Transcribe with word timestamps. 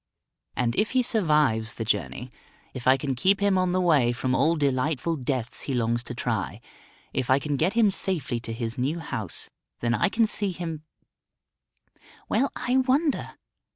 And 0.55 0.75
if 0.77 0.93
he 0.93 1.03
survives 1.03 1.75
the 1.75 1.85
journey; 1.85 2.31
if 2.73 2.87
I 2.87 2.97
can 2.97 3.13
keep 3.13 3.39
him 3.39 3.55
on 3.55 3.71
the 3.71 3.79
way 3.79 4.11
from 4.11 4.33
all 4.33 4.55
delightful 4.55 5.15
deaths 5.15 5.61
he 5.69 5.75
longs 5.75 6.01
to 6.05 6.15
try; 6.15 6.59
if 7.13 7.29
I 7.29 7.37
can 7.37 7.55
get 7.55 7.73
him 7.73 7.91
safely 7.91 8.39
to 8.39 8.51
his 8.51 8.79
new 8.79 8.97
house, 8.97 9.51
then 9.79 9.93
I 9.93 10.09
can 10.09 10.25
see 10.25 10.53
him 10.53 10.81
Well, 12.27 12.51
I 12.55 12.77
wonder. 12.77 13.35